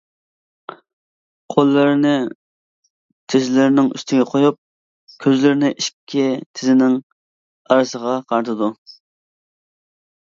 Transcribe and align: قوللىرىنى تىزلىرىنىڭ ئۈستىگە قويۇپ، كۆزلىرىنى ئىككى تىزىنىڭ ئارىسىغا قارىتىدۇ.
قوللىرىنى 1.55 2.13
تىزلىرىنىڭ 3.33 3.91
ئۈستىگە 3.99 4.25
قويۇپ، 4.31 4.59
كۆزلىرىنى 5.27 5.71
ئىككى 5.77 6.27
تىزىنىڭ 6.61 6.99
ئارىسىغا 7.69 8.21
قارىتىدۇ. 8.33 8.75